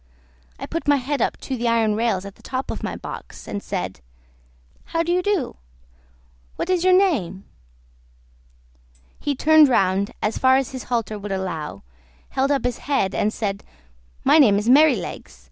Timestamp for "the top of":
2.33-2.81